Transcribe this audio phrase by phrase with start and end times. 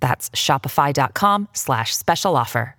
[0.00, 2.74] That's shopify.com slash special offer.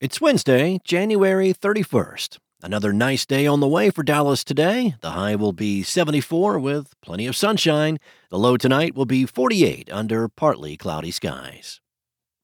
[0.00, 2.38] It's Wednesday, January 31st.
[2.62, 4.96] Another nice day on the way for Dallas today.
[5.00, 7.98] The high will be 74 with plenty of sunshine.
[8.30, 11.80] The low tonight will be 48 under partly cloudy skies.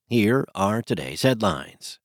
[0.09, 1.99] Here are today's headlines.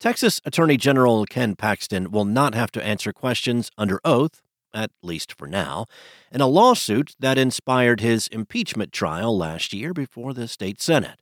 [0.00, 4.42] Texas Attorney General Ken Paxton will not have to answer questions under oath,
[4.74, 5.86] at least for now,
[6.30, 11.20] in a lawsuit that inspired his impeachment trial last year before the state Senate.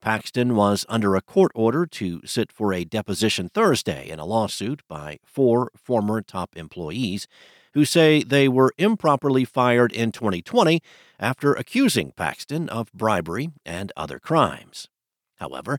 [0.00, 4.82] Paxton was under a court order to sit for a deposition Thursday in a lawsuit
[4.88, 7.28] by four former top employees
[7.74, 10.82] who say they were improperly fired in 2020
[11.18, 14.88] after accusing Paxton of bribery and other crimes.
[15.36, 15.78] However,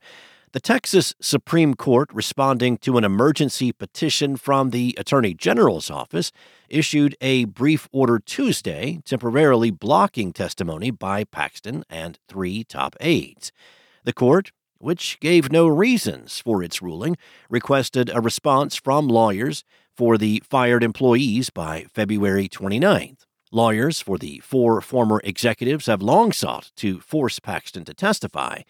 [0.54, 6.32] the Texas Supreme Court, responding to an emergency petition from the Attorney General's office,
[6.70, 13.52] issued a brief order Tuesday temporarily blocking testimony by Paxton and three top aides.
[14.04, 17.18] The court, which gave no reasons for its ruling,
[17.50, 19.64] requested a response from lawyers
[19.98, 23.26] for the fired employees by February 29th.
[23.56, 28.64] Lawyers for the four former executives have long sought to force Paxton to testify,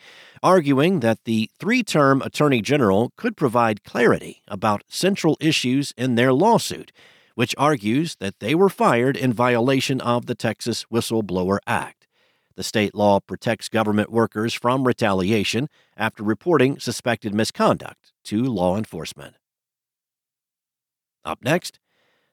[0.43, 6.33] arguing that the three term Attorney General could provide clarity about central issues in their
[6.33, 6.91] lawsuit,
[7.33, 12.05] which argues that they were fired in violation of the Texas Whistleblower Act.
[12.57, 19.37] The state law protects government workers from retaliation after reporting suspected misconduct to law enforcement.
[21.23, 21.79] Up next,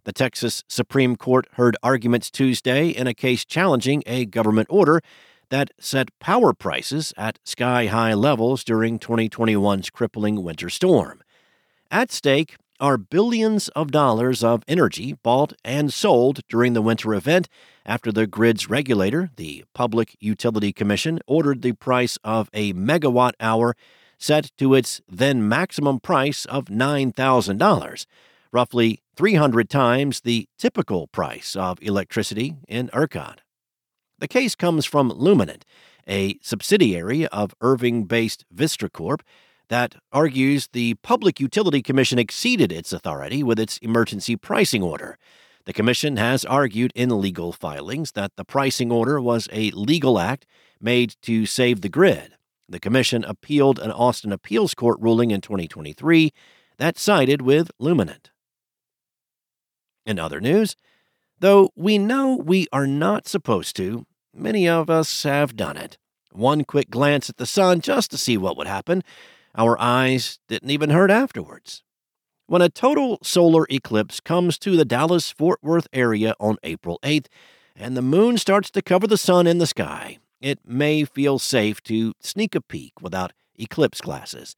[0.04, 5.00] the Texas Supreme Court heard arguments Tuesday in a case challenging a government order
[5.50, 11.22] that set power prices at sky high levels during 2021's crippling winter storm.
[11.90, 17.48] At stake are billions of dollars of energy bought and sold during the winter event
[17.84, 23.76] after the grid's regulator, the Public Utility Commission, ordered the price of a megawatt hour
[24.16, 28.06] set to its then maximum price of $9,000
[28.52, 33.40] roughly 300 times the typical price of electricity in ERCOT.
[34.18, 35.64] The case comes from Luminant,
[36.08, 39.22] a subsidiary of Irving based Vistra Corp
[39.68, 45.18] that argues the Public Utility Commission exceeded its authority with its emergency pricing order.
[45.66, 50.46] The Commission has argued in legal filings that the pricing order was a legal act
[50.80, 52.38] made to save the grid.
[52.70, 56.32] The Commission appealed an Austin Appeals Court ruling in 2023
[56.78, 58.29] that sided with Luminant.
[60.06, 60.76] In other news,
[61.38, 65.98] though we know we are not supposed to, many of us have done it.
[66.32, 69.02] One quick glance at the sun just to see what would happen.
[69.56, 71.82] Our eyes didn't even hurt afterwards.
[72.46, 77.26] When a total solar eclipse comes to the Dallas Fort Worth area on April 8th,
[77.76, 81.82] and the moon starts to cover the sun in the sky, it may feel safe
[81.84, 84.56] to sneak a peek without eclipse glasses.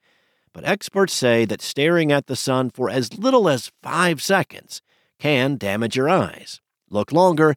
[0.53, 4.83] But experts say that staring at the sun for as little as five seconds
[5.23, 6.61] can damage your eyes.
[6.91, 7.55] Look longer,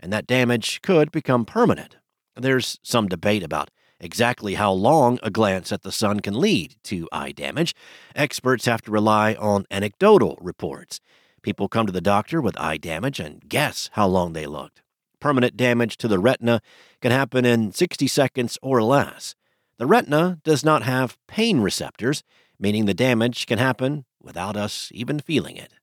[0.00, 1.96] and that damage could become permanent.
[2.34, 3.70] There's some debate about
[4.00, 7.72] exactly how long a glance at the sun can lead to eye damage.
[8.16, 10.98] Experts have to rely on anecdotal reports.
[11.40, 14.82] People come to the doctor with eye damage and guess how long they looked.
[15.20, 16.60] Permanent damage to the retina
[17.00, 19.36] can happen in 60 seconds or less.
[19.78, 22.24] The retina does not have pain receptors,
[22.58, 25.74] meaning the damage can happen without us even feeling it.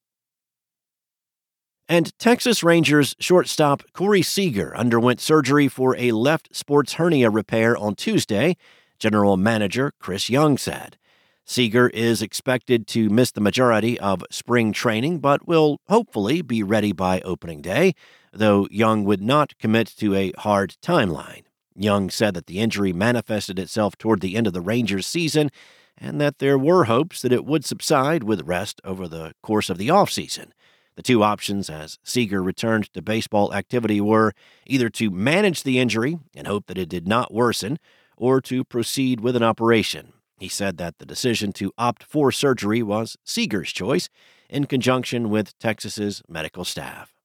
[1.91, 7.96] And Texas Rangers shortstop Corey Seager underwent surgery for a left sports hernia repair on
[7.96, 8.56] Tuesday,
[8.97, 10.96] general manager Chris Young said.
[11.43, 16.93] Seager is expected to miss the majority of spring training, but will hopefully be ready
[16.93, 17.94] by opening day,
[18.32, 21.44] though Young would not commit to a hard timeline.
[21.76, 25.52] Young said that the injury manifested itself toward the end of the Rangers season
[25.97, 29.78] and that there were hopes that it would subside with rest over the course of
[29.78, 30.52] the offseason.
[31.01, 34.33] The two options as Seager returned to baseball activity were
[34.67, 37.79] either to manage the injury and hope that it did not worsen,
[38.15, 40.13] or to proceed with an operation.
[40.37, 44.09] He said that the decision to opt for surgery was Seager's choice
[44.47, 47.15] in conjunction with Texas's medical staff.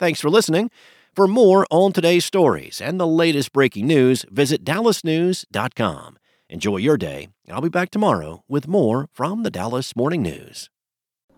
[0.00, 0.68] Thanks for listening.
[1.14, 6.18] For more on today's stories and the latest breaking news, visit dallasnews.com.
[6.48, 7.28] Enjoy your day.
[7.48, 10.70] I'll be back tomorrow with more from the Dallas Morning News.